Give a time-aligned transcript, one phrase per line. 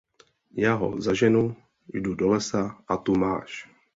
[0.57, 1.55] Já ho zaženu,
[1.93, 3.67] jdu do lesa, a tumáš!